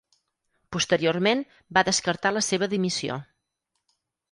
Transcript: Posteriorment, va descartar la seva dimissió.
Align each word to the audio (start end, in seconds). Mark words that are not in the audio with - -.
Posteriorment, 0.75 1.43
va 1.79 1.85
descartar 1.91 2.33
la 2.39 2.45
seva 2.49 2.71
dimissió. 2.75 3.21